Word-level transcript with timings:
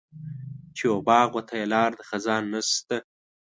چې 0.75 0.83
و 0.93 0.97
باغ 1.07 1.27
وته 1.33 1.53
یې 1.59 1.65
لار 1.73 1.89
د 1.95 2.01
خزان 2.09 2.43
نشته. 2.53 2.97